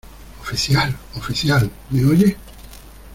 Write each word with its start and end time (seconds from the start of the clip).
¡oficial!¡ 0.41 0.97
oficial!¿ 1.15 1.69
me 1.91 2.03
oye? 2.05 2.35